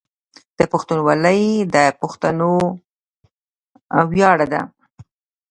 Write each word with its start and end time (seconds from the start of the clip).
پښتونولي 0.71 1.43
د 1.73 1.75
پښتنو 1.99 2.51
ویاړ 4.11 4.39
ده. 4.51 4.61